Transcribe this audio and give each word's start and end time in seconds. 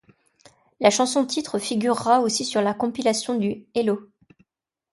La 0.79 0.89
chanson-titre 0.89 1.59
figurera 1.59 2.21
aussi 2.21 2.43
sur 2.43 2.63
la 2.63 2.73
compilation 2.73 3.37
du 3.37 3.67
Hello! 3.75 4.09